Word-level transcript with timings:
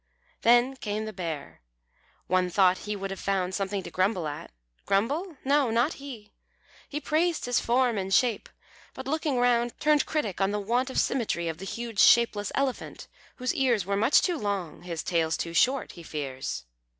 Then 0.41 0.77
came 0.77 1.05
the 1.05 1.13
Bear. 1.13 1.61
One 2.25 2.49
thought 2.49 2.79
he 2.89 2.95
would 2.95 3.11
have 3.11 3.19
found 3.19 3.53
Something 3.53 3.83
to 3.83 3.91
grumble 3.91 4.27
at. 4.27 4.49
Grumble! 4.87 5.37
no, 5.45 5.69
not 5.69 5.93
he. 6.01 6.33
He 6.89 6.99
praised 6.99 7.45
his 7.45 7.59
form 7.59 7.99
and 7.99 8.11
shape, 8.11 8.49
but, 8.95 9.05
looking 9.07 9.37
round, 9.37 9.79
Turned 9.79 10.07
critic 10.07 10.41
on 10.41 10.49
the 10.49 10.59
want 10.59 10.89
of 10.89 10.99
symmetry 10.99 11.47
Of 11.47 11.59
the 11.59 11.65
huge 11.65 11.99
shapeless 11.99 12.51
Elephant, 12.55 13.07
whose 13.35 13.53
ears 13.53 13.85
Were 13.85 13.95
much 13.95 14.23
too 14.23 14.39
long; 14.39 14.81
his 14.81 15.03
tail 15.03 15.29
too 15.29 15.53
short, 15.53 15.91
he 15.91 16.01
fears. 16.01 16.65